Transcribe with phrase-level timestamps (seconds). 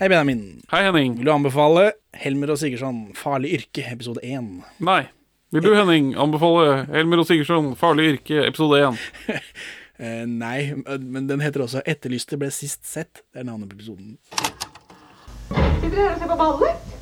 [0.00, 0.62] Hei, Benjamin.
[0.72, 1.18] Hei, Henning.
[1.18, 4.46] Vil du anbefale Helmer og Sigurdsson, Farlig yrke, episode 1?
[4.80, 5.02] Nei.
[5.52, 8.96] Vil du, Henning, anbefale Helmer og Sigurdsson, Farlig yrke, episode 1?
[9.28, 10.72] uh, nei,
[11.04, 13.20] men den heter også Etterlyste ble sist sett.
[13.28, 14.16] Det er navnet på episoden.
[15.50, 16.96] Sitter dere her og ser på ballet?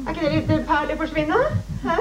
[0.00, 1.40] Er ikke det litt perlig forsvinne?
[1.86, 1.96] Hæ?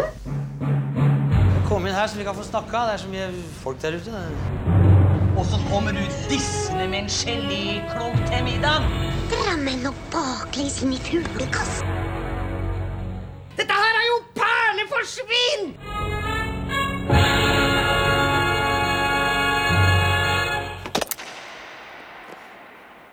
[1.69, 2.87] Kom inn her så vi kan få snakka.
[2.89, 3.29] Det er så mye
[3.61, 4.25] folk der ute.
[5.37, 6.01] Og så kommer du
[6.33, 9.18] dissende med en geléklump til middag.
[9.29, 11.89] Drammen og baklengs inn i fuglekassen.
[13.59, 15.67] Dette her er jo perleforsvinn!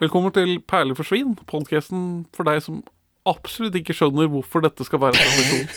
[0.01, 2.03] Velkommen til Perleforsvinn, for svin, podcasten
[2.37, 2.81] for deg som
[3.29, 5.69] absolutt ikke skjønner hvorfor dette skal være en tradisjon.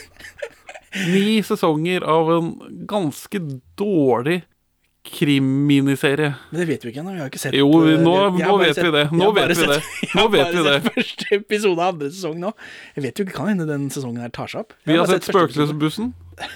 [1.14, 2.53] Ni sesonger av en
[2.88, 3.44] ganske
[3.80, 4.42] dårlig
[5.05, 6.34] krimminiserie.
[6.52, 7.13] Men det vet vi ikke ennå.
[7.16, 9.05] Vi har ikke sett Jo, eh, nå- har nå vet vi det.
[9.16, 9.80] Nå vet vi det.
[9.80, 12.53] sett- Jeg har bare vi sett første episode av andre sesong nå.
[12.95, 14.73] Jeg vet jo ikke, kan hende den sesongen her tar seg opp.
[14.86, 15.30] Jeg Vi har har sett.
[15.31, 16.14] Spøkelsesbussen.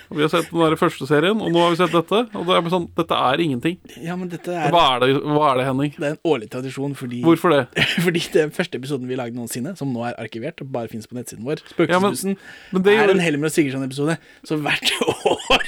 [0.09, 2.19] Og Vi har sett den der første serien, og nå har vi sett dette.
[2.37, 3.77] Og det er sånn, dette er ingenting.
[4.03, 5.93] Ja, men dette er, Hva er det, hva er det Henning?
[5.97, 7.61] det er en årlig tradisjon fordi Hvorfor det?
[8.05, 11.17] Fordi den første episoden vi lagde noensinne, som nå er arkivert og bare finnes på
[11.17, 13.13] nettsiden vår, Spøkelsesbussen, ja, det er gjør...
[13.15, 14.17] en Helmer og Sigurdsson-episode.
[14.47, 14.93] Så hvert
[15.53, 15.67] år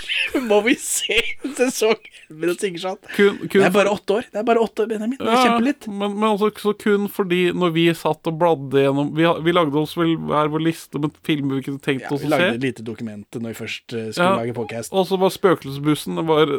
[0.49, 2.99] må vi se en sesong Helmer og Sigurdsson.
[3.15, 4.29] Kun, kun Det er bare åtte år.
[4.33, 5.17] Det er bare åtte år, Benjamin.
[5.19, 5.87] Det er Ja, kjempelitt.
[5.91, 9.77] Men, men altså så kun fordi når vi satt og bladde gjennom Vi, vi lagde
[9.79, 12.49] oss vel hver vår liste med filmer vi kunne tenkt Ja, oss vi å lagde
[12.53, 12.57] se.
[12.59, 14.35] et lite dokument når vi først eh, skulle Ja.
[14.41, 14.93] lage podcast.
[14.93, 16.51] Og så var Spøkelsesbussen Det var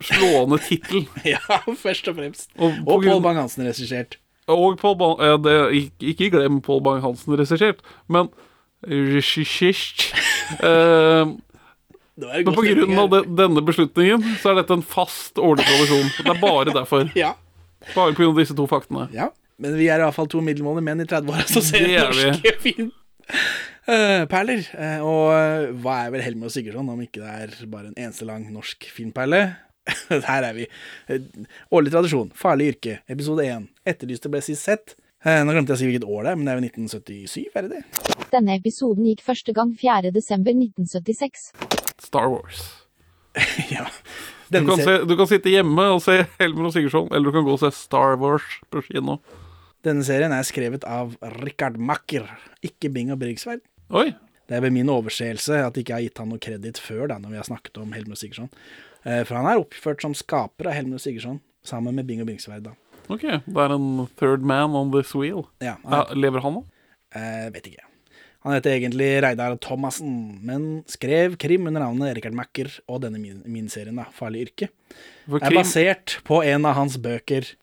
[0.00, 1.06] slående tittel.
[1.34, 1.38] Ja,
[1.80, 2.50] først og fremst.
[2.58, 4.18] Og Og, Pål Bang-Hansen regissert.
[4.46, 5.54] Og Paul Bang ja, det,
[6.04, 8.28] ikke, glem Paul Bang-Hansen regissert, men
[8.84, 10.12] regissert
[10.68, 11.24] eh,
[12.16, 16.10] Men på grunn av denne beslutningen Så er dette en fast årlig tradisjon.
[16.20, 17.08] Det er bare derfor.
[17.18, 17.32] Ja,
[17.94, 19.08] Bare av disse to faktene.
[19.12, 19.30] ja.
[19.58, 24.26] Men vi er iallfall to middelmådige menn i 30-åra som ser norske er vi.
[24.30, 24.64] perler.
[24.78, 27.96] Eh, og eh, hva er vel Helmer og Sigurdsson om ikke det er bare en
[27.98, 29.42] eneste lang norsk filmperle?
[30.30, 30.68] Her er vi.
[31.10, 31.46] Uh,
[31.76, 32.30] Årlig tradisjon.
[32.36, 32.98] Farlig yrke.
[33.10, 33.66] Episode 1.
[33.94, 34.96] Etterlyste ble sist sett.
[35.24, 37.64] Nå glemte jeg å si hvilket år det er, men det er jo 1977, er
[37.64, 38.24] det det?
[38.28, 40.10] Denne episoden gikk første gang 4.
[40.12, 41.46] desember 1976.
[42.04, 42.66] Star Wars.
[43.72, 43.86] ja.
[44.52, 47.46] Du kan, se, du kan sitte hjemme og se Helmer og Sigurdsson, eller du kan
[47.46, 49.16] gå og se Star Wars på kino.
[49.84, 52.28] Denne serien er skrevet av Richard Macker,
[52.64, 53.64] ikke Bing og Bryggsverd.
[53.90, 54.14] Oi!
[54.48, 57.16] Det er ved min overseelse at jeg ikke har gitt han noe kreditt før, da,
[57.18, 58.50] når vi har snakket om Helmut Sigurdsson.
[59.04, 62.62] Eh, For han er oppført som skaper av Helmut Sigurdsson, sammen med Bing og Bingsverd.
[62.66, 62.74] da.
[63.08, 65.46] Ok, det er en third man on this wheel.
[65.64, 66.62] Ja, han, lever han da?
[67.16, 67.84] eh, vet ikke.
[68.44, 73.40] Han heter egentlig Reidar Thomassen, men skrev krim under navnet Richard Macker, og denne min-
[73.48, 74.68] miniserien, da, Farlig yrke,
[75.26, 77.54] For er krim, basert på en av hans bøker,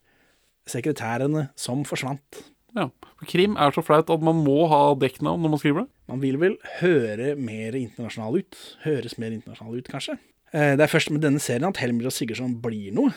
[0.68, 2.42] Sekretærene som forsvant.
[2.76, 2.88] ja,
[3.20, 5.90] for krim er så flaut at man må ha dekknavn når man skriver det.
[6.12, 8.58] Man vil vel høre mer internasjonal ut.
[8.84, 10.18] Høres mer internasjonal ut, kanskje.
[10.52, 13.14] Eh, Det er først med denne serien at Helmer og Sigurdsson blir noe.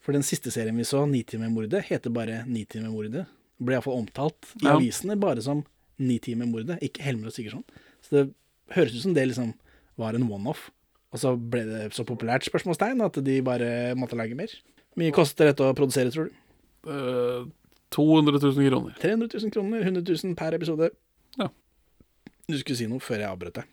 [0.00, 3.26] For den siste serien vi så, Nitimermordet, heter bare Nitimermordet.
[3.58, 4.76] Ble iallfall omtalt i Ja.
[4.76, 5.64] avisene bare som
[5.98, 7.64] Nitimermordet, ikke Helmer og Sigurdsson.
[8.02, 8.34] Så det
[8.70, 9.54] høres ut som det liksom
[9.98, 10.70] var en one-off.
[11.12, 14.46] Og så ble det så populært spørsmålstegn at de bare måtte lage mer.
[14.46, 16.32] Hvor Mye koster dette å produsere, tror du?
[16.90, 17.50] Eh,
[17.90, 18.94] 200 000 kroner.
[19.00, 20.90] 300 000 kroner, 100 000 per episode.
[21.38, 21.48] Ja.
[22.48, 23.70] Du skulle si noe før jeg avbrøt deg.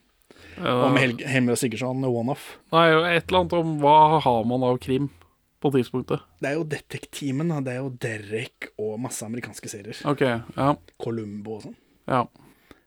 [0.58, 2.46] Uh, Om Hel Helmer og Sigurdsson one-off.
[2.74, 5.08] Nei, et eller annet om hva har man av krim
[5.62, 6.22] på tidspunktet.
[6.42, 7.52] Det er jo Detektimen.
[7.64, 10.00] Det er jo Derek og masse amerikanske serier.
[10.10, 10.68] Ok, ja,
[11.02, 11.76] Columbo og sånn.
[12.10, 12.24] ja.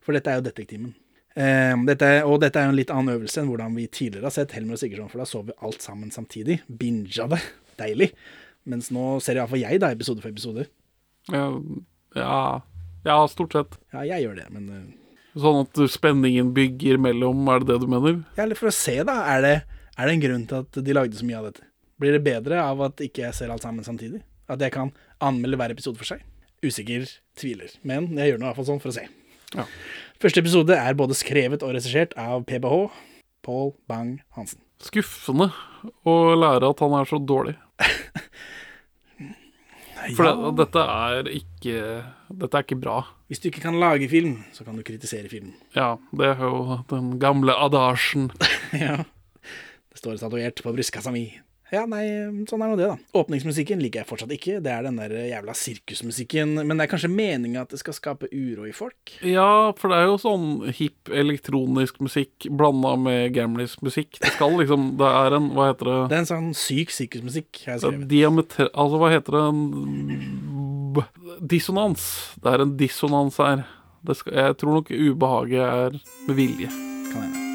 [0.08, 0.94] For dette er jo Detektimen.
[1.38, 4.30] Eh, dette, er- og dette er jo en litt annen øvelse enn hvordan vi tidligere
[4.30, 6.62] har sett Helmer og Sigurdsson, for da så vi alt sammen samtidig.
[6.68, 7.42] Binja det.
[7.80, 8.12] Deilig.
[8.68, 10.64] Mens nå ser iallfall jeg da episode for episode.
[11.32, 11.50] Ja,
[12.16, 12.38] ja,
[13.08, 13.76] ja, stort sett.
[13.94, 14.88] Ja, jeg gjør det, men eh,
[15.38, 18.22] Sånn at spenningen bygger mellom, er det det du mener?
[18.38, 19.20] Ja, eller for å se, da.
[19.36, 19.56] Er det,
[19.98, 21.68] er det en grunn til at de lagde så mye av dette?
[22.02, 24.24] Blir det bedre av at ikke jeg ser alt sammen samtidig?
[24.50, 24.94] At jeg kan
[25.24, 26.24] anmelde hver episode for seg?
[26.66, 27.06] Usikker,
[27.38, 27.74] tviler.
[27.86, 29.06] Men jeg gjør nå i hvert fall sånn for å se.
[29.54, 29.66] Ja.
[30.22, 32.88] Første episode er både skrevet og regissert av PBH,
[33.46, 34.62] Paul Bang-Hansen.
[34.84, 35.52] Skuffende
[36.06, 37.56] å lære at han er så dårlig.
[40.16, 41.80] For det, dette er ikke
[42.30, 43.00] Dette er ikke bra.
[43.28, 45.52] Hvis du ikke kan lage film, så kan du kritisere film.
[45.76, 48.30] Ja, det er jo den gamle adasjen.
[48.86, 49.02] ja.
[49.92, 51.28] Det står statuert på brystkassa mi.
[51.68, 52.06] Ja, nei,
[52.48, 52.96] sånn er nå det, da.
[53.20, 54.62] Åpningsmusikken liker jeg fortsatt ikke.
[54.64, 56.54] Det er den der jævla sirkusmusikken.
[56.62, 59.18] Men det er kanskje meninga at det skal skape uro i folk?
[59.20, 60.48] Ja, for det er jo sånn
[60.78, 64.22] hipp elektronisk musikk blanda med gamlis-musikk.
[64.24, 66.00] Det skal liksom Det er en Hva heter det?
[66.14, 68.08] Det er en sånn syk sirkusmusikk, har jeg skrevet.
[68.16, 68.72] diameter...
[68.72, 70.47] Altså, hva heter det?
[71.42, 72.04] Dissonans.
[72.44, 73.66] Det er en dissonans her.
[74.14, 76.72] Skal, jeg tror nok ubehaget er med vilje.
[77.12, 77.47] Kan hende.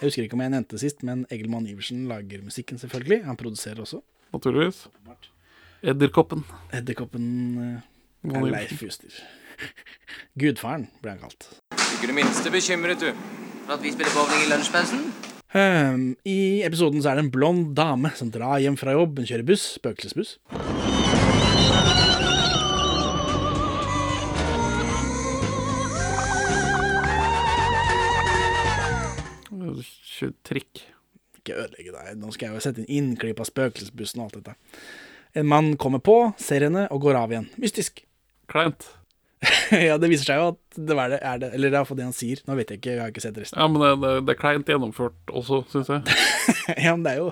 [0.00, 3.22] Jeg husker ikke om jeg nevnte sist, men Egelmann Iversen lager musikken, selvfølgelig.
[3.28, 4.00] Han produserer også.
[4.34, 4.86] Naturligvis.
[5.84, 6.44] Edderkoppen.
[6.74, 7.26] Edderkoppen
[8.24, 9.14] uh, er Leif Juster.
[10.40, 11.48] Gudfaren ble han kalt.
[11.94, 13.12] Ikke det minste bekymret, du.
[13.64, 15.06] For at vi spiller bowling i lunsjpausen?
[15.54, 19.22] Um, I episoden så er det en blond dame som drar hjem fra jobb.
[19.22, 20.40] Hun kjører buss, spøkelsesbuss.
[30.46, 30.84] Trikk.
[31.40, 34.82] Ikke ødelegge deg, nå skal jeg jo sette inn innklipp av spøkelsesbussen og alt dette.
[35.34, 37.48] En mann kommer på, ser henne og går av igjen.
[37.60, 38.04] Mystisk.
[38.52, 38.86] Kleint.
[39.74, 41.50] ja, det viser seg jo at det var det, er det.
[41.56, 42.40] Eller det er iallfall det han sier.
[42.48, 43.60] Nå vet jeg ikke, jeg har ikke sett resten.
[43.60, 46.16] Ja, men det, det, det er kleint gjennomført også, syns jeg.
[46.86, 47.28] ja, men det er jo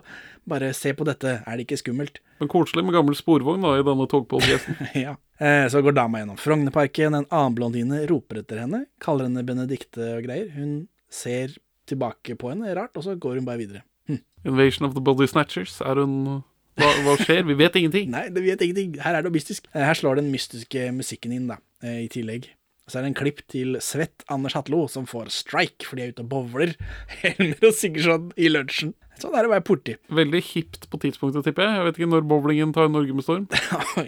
[0.48, 2.18] bare se på dette, er det ikke skummelt?
[2.42, 4.80] Men koselig med gammel sporvogn da, i denne togpodcasten.
[5.06, 5.14] ja.
[5.38, 10.16] Eh, så går dama gjennom Frognerparken, en annen blondine roper etter henne, kaller henne Benedicte
[10.16, 10.50] og greier.
[10.56, 10.74] Hun
[11.12, 11.54] ser
[11.88, 13.82] tilbake på henne rart, og så går hun bare videre.
[14.44, 15.80] Invasion of the Body Snatchers.
[15.80, 16.42] Er hun
[16.80, 17.44] hva, hva skjer?
[17.46, 18.10] Vi vet ingenting.
[18.10, 18.96] Nei, det vet ingenting.
[19.04, 19.66] Her er det mystisk.
[19.74, 22.48] Eh, Her slår den mystiske musikken inn, da, eh, i tillegg.
[22.90, 26.16] Så er det en klipp til svett Anders Hatlo som får strike fordi jeg er
[26.16, 26.74] ute og bowler.
[27.22, 28.94] Helmer og Sigurdsson i lunsjen.
[29.20, 29.94] Sånn er det å være porti.
[30.20, 31.78] Veldig hipt på tidspunktet, tipper jeg.
[31.78, 33.46] Jeg vet ikke når bowlingen tar Norge med storm.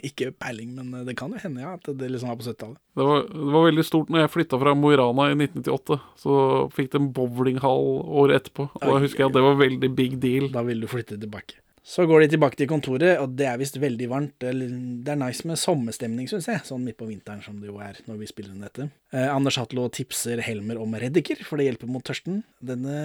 [0.09, 2.81] ikke peiling, men eh, det kan jo hende, ja, at det liksom var på 70-tallet.
[2.99, 6.01] Det var, det var veldig stort når jeg flytta fra Mo i Rana i 1998.
[6.25, 6.39] Så
[6.75, 7.93] fikk de en bowlinghall
[8.25, 8.71] året etterpå.
[8.81, 10.49] Og da husker jeg at det var veldig big deal.
[10.55, 11.61] Da vil du flytte tilbake.
[11.85, 14.33] Så går de tilbake til kontoret, og det er visst veldig varmt.
[14.41, 14.49] Det
[15.13, 16.63] er nice med sommerstemning, syns jeg.
[16.65, 18.87] Sånn midt på vinteren, som det jo er når vi spiller inn dette.
[19.13, 22.41] Eh, Anders Hatlo tipser Helmer om reddiker, for det hjelper mot tørsten.
[22.65, 22.97] Denne,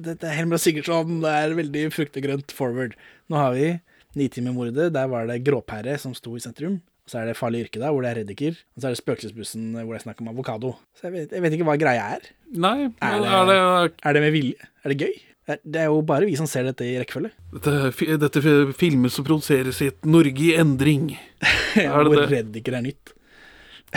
[0.00, 2.96] dette er Helmer og Sigurdsson, det er veldig frukt og grønt forward.
[3.28, 3.68] Nå har vi
[4.16, 6.78] Nitimermordet, der var det gråpære som sto i sentrum.
[7.06, 8.56] Så er det Farlig yrke, da, hvor det er reddiker.
[8.74, 10.72] Og så er det Spøkelsesbussen, hvor det er snakk om avokado.
[10.96, 12.24] Så jeg vet, jeg vet ikke hva greia er.
[12.50, 14.56] Nei, Er det- er det, Er det med vilje?
[14.84, 15.14] Er det gøy?
[15.46, 17.30] Det er- jo bare vi som ser dette i rekkefølge.
[17.54, 21.12] dette, dette fi- filmes og produseres i et Norge i endring.
[21.76, 22.66] Er hvor det det?
[22.74, 23.12] er nytt.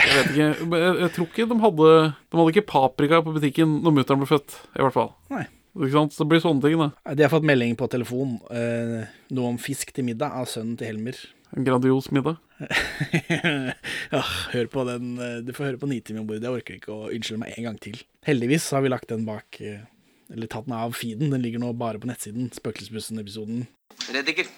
[0.00, 0.76] Jeg vet ikke.
[0.78, 1.88] Jeg, jeg tror ikke de hadde
[2.30, 5.10] De hadde ikke paprika på butikken når mutter'n ble født, i hvert fall.
[5.34, 5.46] Nei.
[5.80, 6.12] Ikke sant?
[6.14, 7.14] Så det blir sånne ting, da.
[7.14, 9.04] De har fått melding på telefon, eh,
[9.34, 11.18] noe om fisk til middag av sønnen til Helmer.
[11.56, 12.38] En grandios middag.
[14.10, 14.22] ja,
[14.54, 17.54] hør på den, eh, du får høre på Nitimen-bordet, jeg orker ikke å unnskylde meg
[17.58, 17.98] en gang til.
[18.26, 19.80] Heldigvis har vi lagt den bak, eh,
[20.32, 23.64] eller tatt den av feeden, den ligger nå bare på nettsiden, Spøkelsesbussen-episoden.
[24.14, 24.48] Reddiker.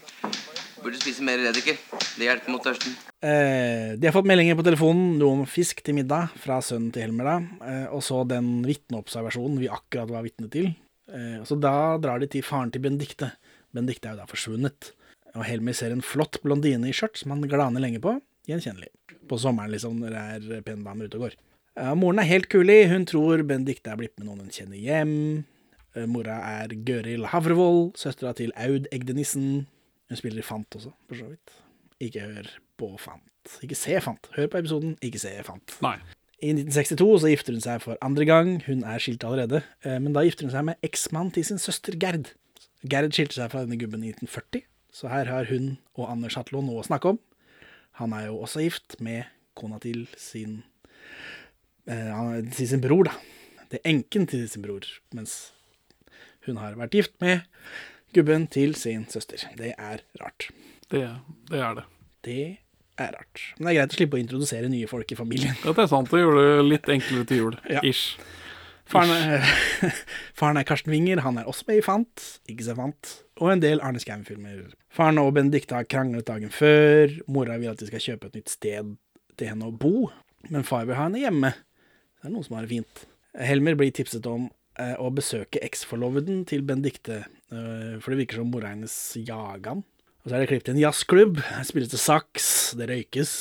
[0.83, 1.77] Burde spise mer reddiker.
[2.19, 2.95] Det hjelper mot tørsten.
[3.23, 7.07] Eh, de har fått meldinger på telefonen, noe om fisk til middag fra sønnen til
[7.07, 7.37] Helmer da,
[7.69, 10.73] eh, og så den vitneobservasjonen vi akkurat var vitne til.
[11.13, 13.31] Eh, så da drar de til faren til Benedikte.
[13.73, 14.91] Benedikte er jo da forsvunnet.
[15.37, 18.19] Og Helmer ser en flott blondine i skjørt som han glaner lenge på.
[18.51, 18.91] Gjenkjennelig.
[19.31, 21.39] På sommeren, liksom, når det er pene damer ute og går.
[21.79, 22.91] Ja, moren er helt kulig.
[22.91, 25.15] Hun tror Benedikte er blitt med noen hun kjenner hjem.
[25.97, 29.67] Eh, Mora er Gøril Havrevold, søstera til Aud Egdenissen.
[30.09, 31.55] Hun spiller i Fant også, for så vidt.
[32.03, 32.49] Ikke hør
[32.81, 33.59] på Fant.
[33.65, 34.29] Ikke se Fant.
[34.37, 35.77] Hør på episoden, ikke se Fant.
[35.85, 35.99] Nei.
[36.43, 38.57] I 1962 så gifter hun seg for andre gang.
[38.67, 41.95] Hun er skilt allerede, eh, men da gifter hun seg med eksmannen til sin søster
[42.01, 42.33] Gerd.
[42.83, 46.65] Gerd skilte seg fra denne gubben i 1940, så her har hun og Anders Hatlo
[46.65, 47.21] noe å snakke om.
[48.01, 50.63] Han er jo også gift med kona til sin
[51.87, 53.15] eh, til sin bror, da.
[53.71, 55.53] Det er enken til sin bror, mens
[56.47, 57.47] hun har vært gift med
[58.17, 59.45] gubben til sin søster.
[59.59, 60.51] Det er rart.
[60.91, 61.07] Det,
[61.51, 61.87] det er det.
[62.27, 62.43] Det
[63.01, 63.43] er rart.
[63.57, 65.57] Men det er greit å slippe å introdusere nye folk i familien.
[65.65, 66.13] Ja, det er sant.
[66.13, 67.59] Det gjør det litt enklere til jul.
[67.73, 67.83] Ja.
[67.87, 68.19] Ish.
[68.93, 69.47] Faren er,
[70.39, 73.63] faren er Karsten Winger, han er også med i Fant, ikke så Fant, og en
[73.63, 74.75] del Arne Skheim-filmer.
[74.93, 78.53] Faren og Benedicte har kranglet dagen før, mora vil at de skal kjøpe et nytt
[78.53, 78.91] sted
[79.41, 80.11] til henne å bo,
[80.51, 81.55] men far vil ha henne hjemme.
[82.19, 83.07] Det er noe som har det fint.
[83.39, 84.51] Helmer blir tipset om
[84.81, 89.85] å besøke eksforloveden til Benedicte, eh, for det virker som mora hennes jaga han.
[90.23, 92.47] Og så er det klipp til en jazzklubb, her spilles det saks,
[92.79, 93.35] det røykes.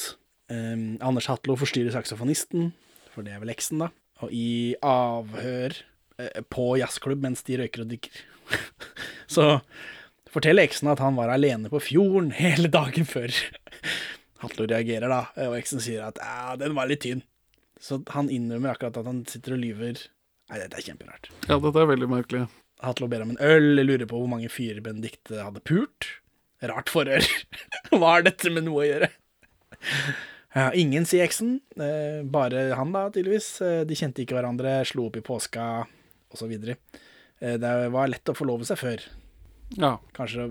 [0.52, 2.72] Eh, Anders Hatlo forstyrrer saksofonisten,
[3.14, 3.92] for det er vel eksen da.
[4.22, 5.78] Og i avhør
[6.20, 8.22] eh, på jazzklubb mens de røyker og drikker.
[9.36, 9.48] så
[10.32, 13.32] forteller eksen at han var alene på fjorden hele dagen før.
[14.42, 16.18] Hatlo reagerer da, og eksen sier at
[16.60, 17.22] den var litt tynn.
[17.82, 20.02] Så han innrømmer akkurat at han sitter og lyver.
[20.52, 21.30] Nei, dette er kjemperart.
[21.48, 22.42] Ja, dette er veldig merkelig.
[22.84, 26.08] Hatlo ber om en øl, lurer på hvor mange fyrer Benedicte hadde pult.
[26.62, 27.24] Rart forhør.
[27.94, 29.08] Hva har dette med noe å gjøre?
[30.54, 33.48] Ja, ingen sier eksen, eh, bare han da, tydeligvis.
[33.64, 35.68] Eh, De kjente ikke hverandre, slo opp i påska,
[36.36, 36.52] osv.
[36.68, 39.06] Eh, Det var lett å forlove seg før.
[39.80, 40.50] Ja, Kanskje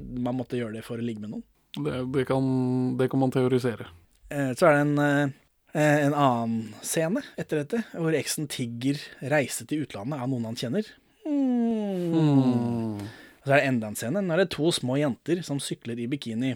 [0.00, 1.44] man måtte gjøre det for å ligge med noen.
[1.84, 3.90] det, det, kan, det kan man teorisere.
[4.32, 5.34] Eh, Så er det en, eh,
[5.78, 8.98] en annen scene etter dette, hvor eksen tigger
[9.32, 10.84] reise til utlandet av noen han kjenner.
[11.24, 13.00] Mm.
[13.00, 14.20] Og så er det enda en scene.
[14.22, 16.52] Nå er det to små jenter som sykler i bikini.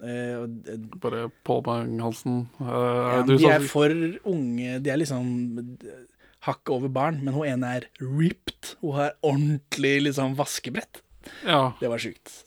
[0.00, 2.42] Eh, d- Bare Pål Bang-Hansen.
[2.60, 3.90] eh, ja, de er for
[4.30, 4.78] unge.
[4.84, 5.26] De er liksom
[6.46, 8.76] hakket over barn, men hun ene er ripped.
[8.80, 11.02] Hun har ordentlig liksom vaskebrett.
[11.44, 12.30] Ja, Det var sjukt.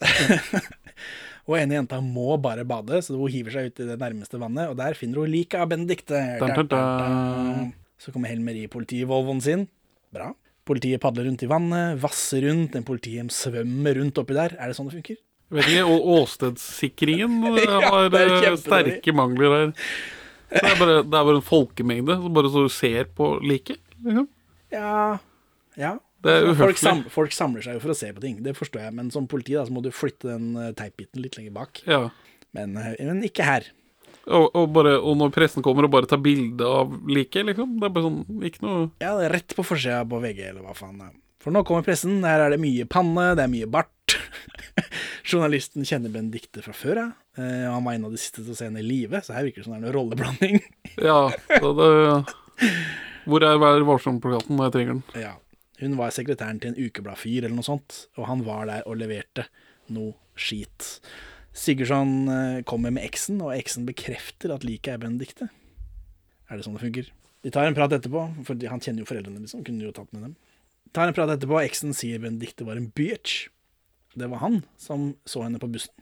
[1.44, 4.70] Og ene jenta må bare bade, så hun hiver seg ut i det nærmeste vannet,
[4.72, 6.20] og der finner hun liket av Benedicte.
[8.00, 9.66] Så kommer Helmer i politivolvoen sin.
[10.14, 10.30] Bra.
[10.64, 14.56] Politiet padler rundt i vannet, vasser rundt, en politihjem svømmer rundt oppi der.
[14.56, 15.20] Er det sånn det funker?
[15.54, 19.74] vet ikke, og åstedssikringen Ja, har eh, sterke mangler her.
[20.54, 23.80] Det, er bare, det er bare en folkemengde som bare så ser på liket.
[24.00, 24.28] Liksom.
[24.74, 25.18] Ja
[25.80, 25.96] Ja.
[26.24, 28.86] Det er folk, sam folk samler seg jo for å se på ting, det forstår
[28.86, 31.82] jeg, men som politi da, så må du flytte den eh, teipbiten litt lenger bak.
[31.88, 32.06] Ja.
[32.56, 33.66] Men, eh, men ikke her.
[34.24, 37.74] Og, og, bare, og når pressen kommer og bare tar bilde av liket, liksom.
[37.76, 40.64] Det er bare sånn Ikke noe Ja, det er rett på forsida på VG, eller
[40.64, 41.02] hva faen.
[41.04, 41.12] er.
[41.44, 44.14] For nå kommer pressen, her er det mye panne, det er mye bart.
[45.28, 47.10] Journalisten kjenner Benedicte fra før av.
[47.36, 49.44] Eh, han var en av de siste til å se henne i live, så her
[49.44, 50.62] virker det som det er noe rolleblanding.
[51.10, 51.60] Ja, det
[53.28, 55.04] Hvor er Vær varsom-plakaten når jeg trenger den?
[55.20, 55.34] ja.
[55.80, 59.46] Hun var sekretæren til en ukebladfyr eller noe sånt, og han var der og leverte
[59.90, 61.00] noe skit.
[61.54, 65.48] Sigurdsson eh, kommer med eksen, og eksen bekrefter at liket er Benedicte.
[66.50, 67.10] Er det sånn det funker?
[67.44, 69.62] De tar en prat etterpå, for han kjenner jo foreldrene, liksom.
[69.66, 70.36] Kunne jo tatt med dem.
[70.96, 73.48] Tar en prat etterpå, eksen sier Benedicte var en bitch.
[74.14, 75.92] Det var han som så henne på bussen.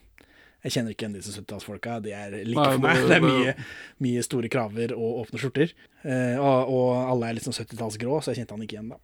[0.62, 1.96] Jeg kjenner ikke igjen disse 70-tallsfolka.
[2.04, 2.94] De er like Nei, for meg.
[3.00, 3.54] det- Det er mye,
[4.04, 5.72] mye store kraver og åpne skjorter.
[6.04, 9.00] Eh, og, og alle er litt sånn 70-tallsgrå, så jeg kjente han ikke igjen da.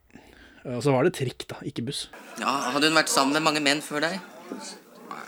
[0.65, 2.07] Eh, Og så var det trikk, da, ikke buss.
[2.41, 4.19] Ja, Hadde hun vært sammen med mange menn før deg?
[4.53, 5.25] Nei,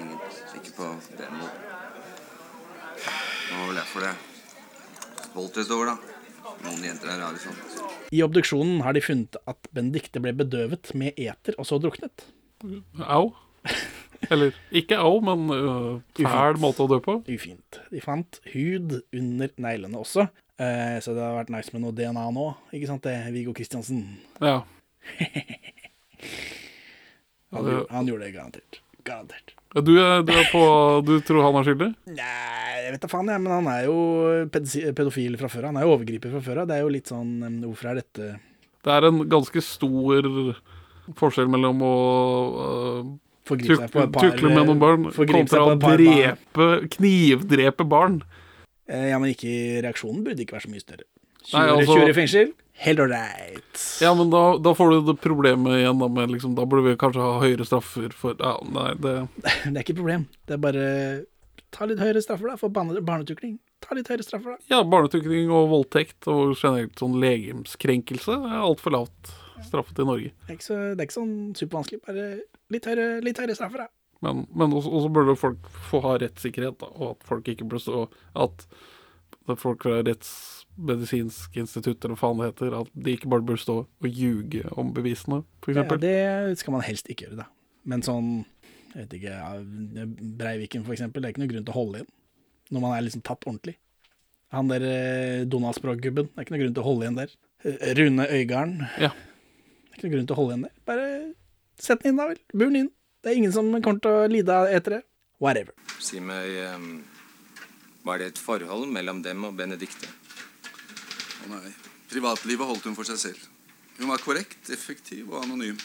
[0.00, 0.18] ingen.
[0.58, 1.70] Ikke på den måten.
[2.94, 4.14] Det var vel derfor det
[5.34, 5.96] voldtes over, da.
[6.64, 7.56] Noen jenter er rare sånn.
[8.14, 12.24] I obduksjonen har de funnet at Benedicte ble bedøvet med eter og så druknet.
[13.04, 13.32] Au.
[14.32, 17.18] Eller ikke au, men uh, fæl måte å dø på.
[17.28, 17.80] Ufint.
[17.92, 22.24] De fant hud under neglene også, eh, så det hadde vært nice med noe DNA
[22.36, 22.46] nå.
[22.76, 24.04] Ikke sant det, Viggo Kristiansen?
[24.40, 24.60] Ja.
[27.54, 28.80] Han, gjorde- han gjorde det garantert.
[29.06, 29.52] Garantert.
[29.84, 30.62] Du er, du er på
[31.06, 31.88] Du tror han er skyldig?
[32.14, 33.96] Nei, jeg vet da faen, jeg, men han er jo
[34.94, 35.72] pedofil fra før av.
[35.72, 36.68] Han er jo overgriper fra før av.
[36.70, 37.32] Det er jo litt sånn
[37.64, 38.28] Hvorfor er dette
[38.86, 40.28] Det er en ganske stor
[41.20, 41.94] forskjell mellom å
[43.44, 48.22] på tukle, med noen barn kontra å drepe, knivdrepe barn.
[48.88, 51.06] Eh, Ja, men ikke reaksjonen burde ikke være så mye større.
[51.44, 52.52] 20, Nei, altså- 20 år i fengsel,
[52.84, 54.00] helt ålreit.
[54.00, 56.96] Ja, men da, da får du det problemet igjen da med liksom Da burde vi
[56.96, 60.26] kanskje ha høyere straffer for Ja, nei, det Det er ikke et problem.
[60.46, 61.26] Det er bare
[61.74, 63.58] Ta litt høyere straffer, da, for barne barnetukling.
[63.82, 64.58] Ta litt høyere straffer, da.
[64.70, 69.32] Ja, barnetukling og voldtekt og generelt sånn legemskrenkelse er altfor lavt
[69.66, 70.30] straffet i Norge.
[70.46, 72.00] Det er ikke, så, det er ikke sånn supervanskelig.
[72.06, 72.26] Bare
[72.70, 73.88] litt høyere, litt høyere straffer, da.
[74.24, 77.84] Men, men også, også burde folk få ha rettssikkerhet, da, og at folk ikke burde
[77.84, 78.04] stå
[78.40, 78.66] At
[79.60, 83.76] folk fra Rettsmedisinsk institutt, eller hva faen det heter, at de ikke bare bør stå
[83.84, 87.50] og ljuge om bevisene, for Ja, det skal man helst ikke gjøre, da.
[87.84, 88.30] Men sånn
[88.94, 89.36] jeg vet ikke,
[90.38, 92.12] Breiviken eksempel, det er ikke noe grunn til å holde igjen.
[92.72, 93.74] Når man er liksom tatt ordentlig.
[94.54, 97.32] Han der eh, Donald-språkgubben, det er ikke noe grunn til å holde igjen der.
[97.66, 98.84] Eh, Rune Øygarden.
[99.02, 99.10] Ja.
[99.10, 100.76] Det er ikke noe grunn til å holde igjen der.
[100.86, 101.08] Bare
[101.82, 102.40] sett den inn, da vel.
[102.54, 102.92] Bur den inn.
[103.24, 105.02] Det er ingen som kommer til å lide etter det.
[105.40, 105.72] Whatever.
[106.04, 107.00] Si meg um,
[108.04, 110.10] Var det et forhold mellom dem og Benedicte?
[111.40, 111.72] Å nei.
[112.12, 113.46] Privatlivet holdt hun for seg selv.
[113.96, 115.80] Hun var korrekt, effektiv og anonym.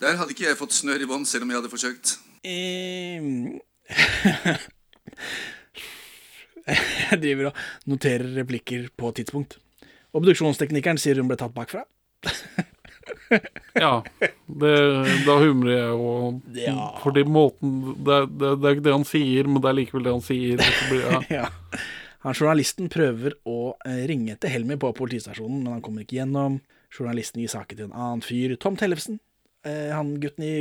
[0.00, 2.16] Der hadde ikke jeg fått snør i bånd, selv om jeg hadde forsøkt.
[2.42, 3.60] Um.
[6.62, 7.56] Jeg driver og
[7.90, 9.58] noterer replikker på tidspunkt.
[10.14, 11.82] Obduksjonsteknikeren sier hun ble tatt bakfra.
[13.78, 13.92] Ja,
[14.46, 14.72] det,
[15.26, 16.08] da humrer jeg jo.
[16.58, 16.88] Ja.
[17.02, 20.12] Fordi måten det, det, det er ikke det han sier, men det er likevel det
[20.18, 20.62] han sier.
[20.90, 21.20] blir- Ja.
[21.42, 21.48] Ja.
[22.22, 26.60] Han Journalisten prøver å eh, ringe til Helmi på politistasjonen, men han kommer ikke gjennom.
[26.94, 28.52] Journalisten gir saken til en annen fyr.
[28.62, 29.16] Tom Tellefsen.
[29.66, 30.52] Eh, han gutten i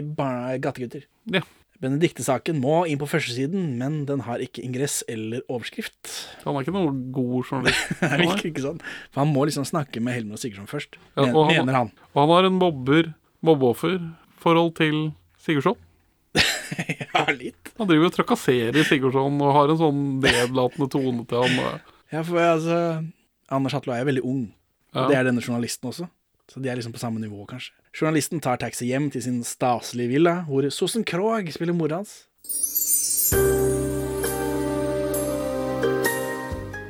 [0.63, 1.03] Gategutter.
[1.29, 1.43] Ja.
[1.81, 6.11] Benedicte-saken må inn på førstesiden, men den har ikke ingress eller overskrift.
[6.45, 7.95] Han er ikke noen god journalist.
[8.01, 8.81] Det virker ikke sånn.
[9.09, 11.91] For han må liksom snakke med Helmer og Sigurdsson først, Ja, og han- mener han.
[12.13, 13.09] Og han har en mobber
[13.41, 13.97] mobbeoffer.
[14.41, 15.11] Forhold til
[15.41, 15.77] Sigurdsson.
[17.11, 17.73] Ja, litt.
[17.75, 21.81] Han driver og trakasserer Sigurdsson og har en sånn nedlatende tone til han.
[22.13, 22.77] Ja, for altså
[23.51, 24.45] Anders Hatlo er veldig ung.
[24.93, 25.03] Ja.
[25.03, 26.07] Og det er denne journalisten også.
[26.47, 27.73] Så de er liksom på samme nivå, kanskje.
[27.91, 32.21] Journalisten tar taxi hjem til sin staselige villa, hvor Sosen Krogh spiller mora hans.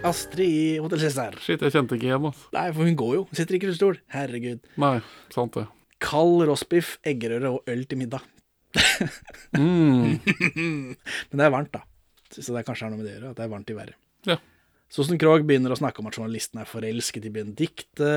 [0.06, 1.38] Astrid i Hotell Cæsar.
[1.42, 2.52] Shit, jeg kjente ikke igjen, altså.
[2.54, 3.24] Nei, for hun går jo.
[3.30, 3.98] Hun sitter ikke i rullestol.
[4.14, 4.70] Herregud.
[4.82, 4.94] Nei,
[5.34, 5.66] sant det.
[6.02, 8.28] Kald rostbiff, eggerøre og øl til middag.
[9.58, 10.22] Mm.
[10.22, 11.82] Men det er varmt, da.
[12.32, 13.76] Så det er kanskje har noe med det å gjøre, at det er varmt i
[13.76, 13.98] været.
[14.30, 14.38] Ja.
[14.94, 18.12] Sosen Krogh begynner å snakke om at journalisten er forelsket i Benedicte.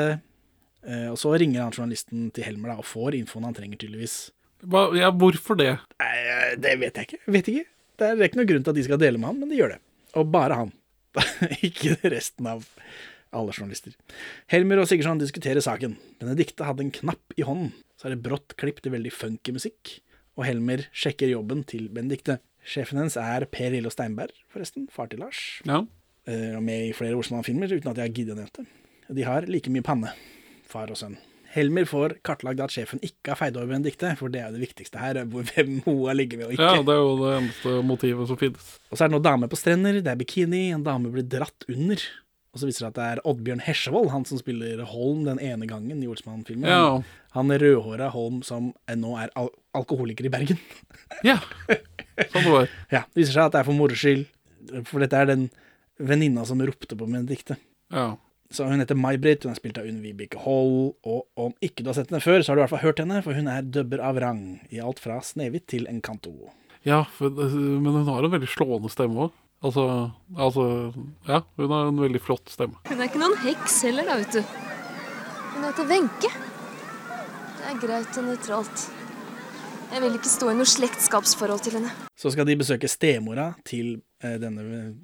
[0.87, 4.17] Eh, Og så ringer han journalisten til Helmer da, og får infoen han trenger, tydeligvis.
[4.65, 5.73] Hva, ja, hvorfor det?
[6.01, 7.23] Nei, eh, det vet jeg ikke.
[7.35, 7.67] Vet ikke.
[8.01, 9.75] Det er ikke noen grunn til at de skal dele med han, men de gjør
[9.77, 9.81] det.
[10.19, 10.73] Og bare han.
[11.67, 12.65] ikke resten av
[13.35, 13.95] alle journalister.
[14.51, 15.97] Helmer og Sigurdsson diskuterer saken.
[16.23, 17.73] Benedicte hadde en knapp i hånden.
[17.99, 19.97] Så er det brått klipp til veldig funky musikk.
[20.39, 22.39] Og Helmer sjekker jobben til Benedicte.
[22.67, 24.89] Sjefen hennes er Per Lillo Steinberg, forresten.
[24.91, 25.41] Far til Lars.
[25.69, 25.83] Ja.
[26.27, 29.15] Eh, Og med i flere Osman-filmer, uten at jeg har giddet å nevne det.
[29.19, 30.15] De har like mye panne,
[30.75, 31.15] far og sønn.
[31.55, 34.65] Helmer får kartlagt at sjefen ikke har feid over Benedicte, for det er jo det
[34.65, 35.21] viktigste her.
[35.31, 36.67] Hvem hun har ligget med og ikke.
[36.67, 38.73] ja, det er jo det eneste motivet som finnes.
[38.91, 41.67] Og så er det noen damer på strender, det er bikini, en dame blir dratt
[41.71, 42.03] under.
[42.55, 45.67] Og så viser det at det er Oddbjørn Hesjevold, han som spiller Holm den ene
[45.71, 46.67] gangen i Olsmann-filmen.
[46.71, 47.01] Ja.
[47.35, 50.61] Han rødhåra Holm som nå er al alkoholiker i Bergen.
[51.27, 51.39] Ja,
[52.31, 52.69] sånn det var.
[52.95, 54.27] Ja, Det viser seg at det er for moro skyld,
[54.87, 55.49] for dette er den
[55.99, 57.59] venninna som ropte på Benedicte.
[57.95, 58.13] Ja.
[58.55, 61.89] Så hun heter May-Britt, hun er spilt av Unn Vibeke Holl, og om ikke du
[61.91, 63.67] har sett henne før, så har du i hvert fall hørt henne, for hun er
[63.67, 66.53] dubber av rang i alt fra Snehvit til Encanto.
[66.87, 69.41] Ja, for, men hun har en veldig slående stemme òg.
[69.65, 69.85] Altså,
[70.37, 70.65] altså
[71.27, 72.79] Ja, hun har en veldig flott stemme.
[72.87, 74.43] Hun er ikke noen heks heller, da, vet du.
[75.55, 76.31] Hun heter Wenche.
[77.59, 78.85] Det er greit og nøytralt.
[79.95, 81.91] Jeg vil ikke stå i noe slektskapsforhold til henne.
[82.19, 84.95] Så skal de besøke stemora til eh, denne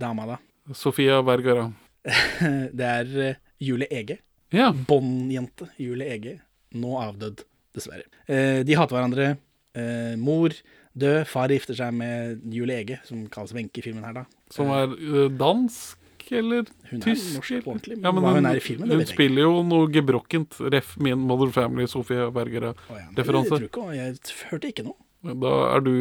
[0.00, 0.40] dama, da.
[0.78, 1.68] Sofia Vergara.
[2.78, 4.18] Det er eh, Julie Ege.
[4.52, 4.70] Ja.
[4.72, 6.36] Båndjente Julie Ege.
[6.74, 7.44] Nå avdød,
[7.76, 8.06] dessverre.
[8.26, 9.30] Eh, de hater hverandre.
[9.78, 10.52] Eh, mor
[10.98, 11.22] død.
[11.30, 14.24] Far gifter seg med Julie Ege, som kalles Wenche i filmen her, da.
[14.52, 14.92] Som er
[15.40, 15.98] dansk
[16.32, 17.34] eller Hun tysk?
[17.36, 20.54] norsk ordentlig, men Ja, men hun, hun er i filmen, hun spiller jo noe gebrokkent.
[20.72, 20.94] Ref.
[21.02, 23.58] min Mother Family, Sofie Berger-referanse.
[23.66, 24.96] Ja, jeg, jeg hørte ikke noe.
[25.22, 25.92] Da er du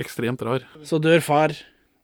[0.00, 0.62] ekstremt rar.
[0.86, 1.52] Så dør far,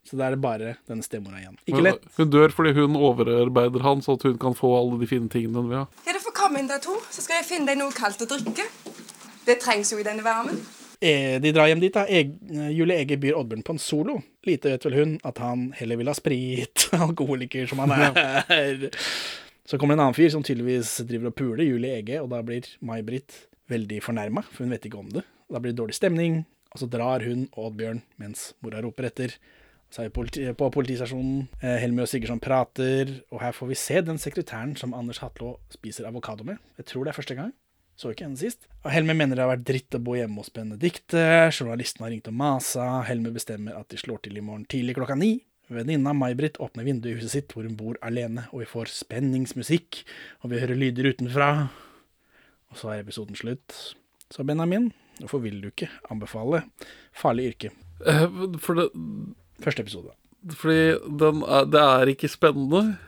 [0.09, 1.59] så da er det bare denne stemora igjen.
[1.68, 2.07] Ikke lett.
[2.16, 5.61] Hun dør fordi hun overarbeider han, så at hun kan få alle de fine tingene
[5.61, 5.87] hun vil ha.
[6.09, 8.29] Ja, du får komme inn der to, så skal jeg finne deg noe kaldt å
[8.33, 8.64] drikke.
[9.49, 10.59] Det trengs jo i denne varmen.
[11.01, 12.03] Eh, De drar hjem dit, da.
[12.11, 12.33] Eg,
[12.75, 14.16] Julie Ege byr Oddbjørn på en solo.
[14.49, 18.88] Lite vet vel hun at han heller vil ha sprit, alkoholiker som han er.
[19.68, 22.40] Så kommer det en annen fyr som tydeligvis driver og puler Julie Ege, og da
[22.42, 25.23] blir May-Britt veldig fornærma, for hun vet ikke om det.
[25.53, 26.38] Da blir det dårlig stemning,
[26.73, 29.37] og så drar hun og Oddbjørn mens mora roper etter.
[29.88, 31.46] Så er vi politi på politistasjonen.
[31.62, 35.55] Eh, Helmer og Sigurdsson prater, og her får vi se den sekretæren som Anders Hatlo
[35.72, 36.59] spiser avokado med.
[36.77, 37.55] Jeg tror det er første gang.
[37.98, 38.68] Så ikke henne sist.
[38.85, 41.22] Og Helmer mener det har vært dritt å bo hjemme hos Benedicte.
[41.51, 42.85] Journalisten har ringt og masa.
[43.09, 45.33] Helmer bestemmer at de slår til i morgen tidlig klokka ni.
[45.72, 49.98] Venninna May-Britt åpner vinduet i huset sitt hvor hun bor alene, og vi får spenningsmusikk,
[50.44, 51.48] og vi hører lyder utenfra.
[52.70, 53.74] Og så er episoden slutt.
[54.31, 56.62] Så Benjamin, hvorfor vil du ikke anbefale
[57.16, 57.72] Farlig yrke?
[58.07, 58.24] Eh,
[58.62, 58.88] For det,
[59.64, 60.12] Første episode.
[60.55, 62.99] fordi den er, det er ikke spennende.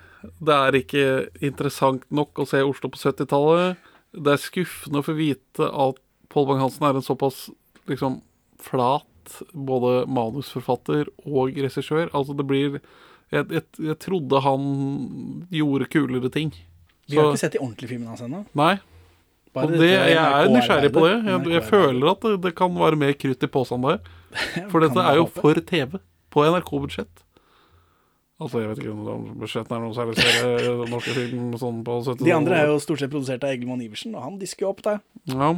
[0.41, 1.05] Det er ikke
[1.47, 3.77] interessant nok å se Oslo på 70-tallet.
[4.13, 7.49] Det er skuffende å få vite at Pål Bang-Hansen er en såpass
[7.89, 8.21] liksom
[8.61, 9.07] flat
[9.55, 12.11] både manusforfatter og regissør.
[12.13, 12.81] Altså det blir
[13.31, 16.51] jeg, jeg, jeg trodde han gjorde kulere ting.
[17.09, 18.45] Vi har Så- ikke sett de ordentlige filmene hans ennå.
[18.59, 18.75] Nei.
[19.55, 21.15] Og det, jeg er nysgjerrig på det.
[21.27, 23.99] Jeg, jeg føler at det, det kan være mer krutt i posen der.
[24.71, 25.99] For dette er jo for TV.
[26.31, 27.27] På NRK-budsjett.
[28.41, 32.25] Altså, jeg vet ikke om budsjettene er noe særlig større norske film sånn på 70
[32.25, 34.81] De andre er jo stort sett produsert av Egil Iversen, og han disker jo opp
[34.87, 35.03] der.
[35.29, 35.51] Ja.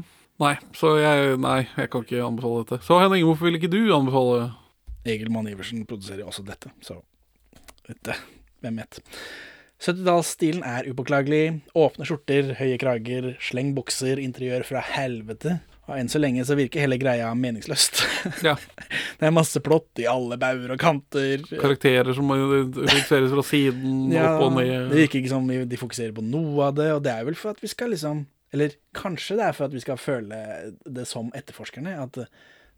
[0.43, 2.81] Nei, så jeg Nei, jeg kan ikke anbefale dette.
[2.83, 4.51] Så Henning, hvorfor vil ikke du anbefale
[5.07, 6.99] Egil Iversen produserer også dette, så
[7.87, 8.19] dette,
[8.63, 9.01] hvem vet.
[9.83, 11.45] 70-tallsstilen er upåklagelig.
[11.79, 15.57] Åpne skjorter, høye krager, sleng bukser, interiør fra helvete.
[15.91, 18.03] Og enn så lenge så virker hele greia meningsløst.
[18.47, 18.55] Ja.
[19.19, 21.43] Det er masse plott i alle bauger og kanter.
[21.51, 26.25] karakterer som fokuseres fra siden, Ja, opp og det virker ikke som de fokuserer på
[26.27, 29.47] noe av det, og det er vel for at vi skal liksom Eller kanskje det
[29.47, 30.39] er for at vi skal føle
[30.85, 31.95] det som etterforskerne.
[32.03, 32.33] At eh,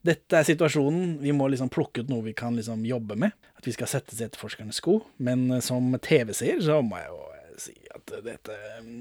[0.07, 3.35] dette er situasjonen, vi må liksom plukke ut noe vi kan liksom jobbe med.
[3.59, 5.01] At vi skal settes i etterforskernes sko.
[5.19, 8.61] Men eh, som TV-seer så må jeg jo eh, si at dette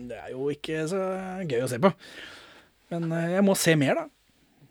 [0.10, 1.04] det er jo ikke så
[1.46, 1.94] gøy å se på.
[2.94, 4.10] Men eh, jeg må se mer, da.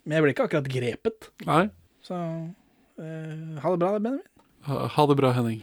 [0.06, 1.30] Men jeg ble ikke akkurat grepet.
[1.48, 1.64] Nei.
[2.06, 2.18] Så
[3.02, 4.22] eh, ha det bra, Benjamin.
[4.68, 5.62] Ha ha det bra, Henning.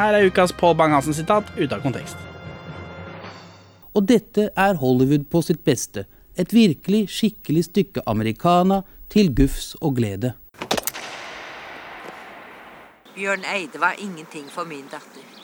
[0.00, 2.16] Her er ukas Paul Bang-Hansen-sitat ute av kontekst.
[3.92, 6.06] Og dette er Hollywood på sitt beste.
[6.40, 8.80] Et virkelig skikkelig stykke americana
[9.12, 10.32] til gufs og glede.
[13.12, 15.39] Bjørn Eide var ingenting for min datter.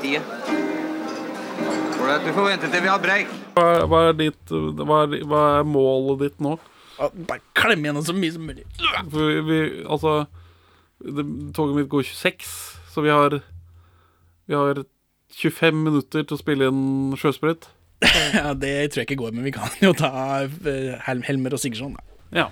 [0.00, 0.22] Politiet.
[2.24, 3.32] Du får vente til vi har break.
[3.54, 6.56] Hva, hva, er ditt, hva, er, hva er målet ditt nå?
[7.28, 8.64] Bare klem gjennom så mye som mulig.
[9.10, 10.24] For vi, vi, altså
[11.00, 11.24] det,
[11.56, 12.48] Toget mitt går 26,
[12.92, 13.40] så vi har
[14.50, 14.82] Vi har
[15.30, 17.70] 25 minutter til å spille inn sjøsprøyt.
[18.34, 20.10] Ja, det tror jeg ikke går, men vi kan jo ta
[20.40, 22.02] eh, Helmer og Sigurdsson, da.
[22.32, 22.50] Ja.